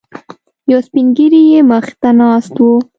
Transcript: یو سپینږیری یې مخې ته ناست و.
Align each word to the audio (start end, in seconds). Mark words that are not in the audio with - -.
یو 0.71 0.79
سپینږیری 0.87 1.41
یې 1.51 1.59
مخې 1.69 1.93
ته 2.01 2.09
ناست 2.19 2.55
و. 2.59 2.63